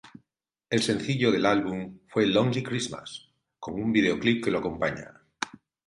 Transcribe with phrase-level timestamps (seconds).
[0.71, 5.21] El sencillo del álbum fue "Lonely Christmas", con un videoclip que lo acompaña.